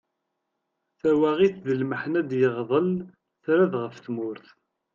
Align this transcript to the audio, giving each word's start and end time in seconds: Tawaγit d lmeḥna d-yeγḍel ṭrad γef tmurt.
Tawaγit 0.99 1.55
d 1.65 1.67
lmeḥna 1.79 2.21
d-yeγḍel 2.29 2.87
ṭrad 3.43 3.73
γef 3.81 3.95
tmurt. 4.05 4.47